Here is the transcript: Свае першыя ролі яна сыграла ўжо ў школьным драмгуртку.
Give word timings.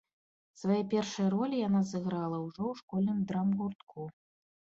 Свае 0.61 0.77
першыя 0.93 1.25
ролі 1.35 1.59
яна 1.67 1.81
сыграла 1.91 2.37
ўжо 2.47 2.63
ў 2.71 2.81
школьным 2.81 3.21
драмгуртку. 3.35 4.09